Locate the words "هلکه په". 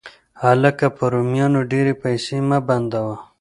0.43-1.03